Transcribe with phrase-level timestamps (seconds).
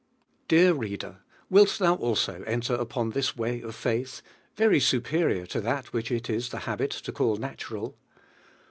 [0.47, 4.23] Dear reader, wilt thou also enter upon this way of faith,
[4.55, 7.95] very superior to that which it is the habit to call natural?